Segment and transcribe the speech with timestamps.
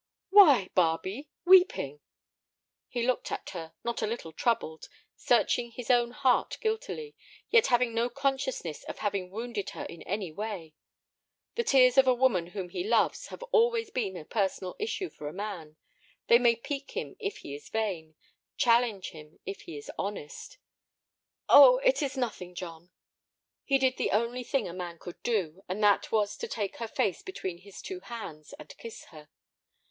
[0.31, 1.99] "Why, Barbe—weeping!"
[2.87, 7.15] He looked at her, not a little troubled, searching his own heart guiltily,
[7.51, 10.73] yet having no consciousness of having wounded her in any way.
[11.53, 15.33] The tears of a woman whom he loves have always a personal issue for a
[15.33, 15.77] man.
[16.25, 18.15] They may pique him if he is vain,
[18.57, 20.57] challenge him if he be honest.
[21.47, 22.89] "Oh, it is nothing, John!"
[23.63, 26.87] He did the only thing a man could do, and that was to take her
[26.87, 29.29] face between his two hands and kiss her.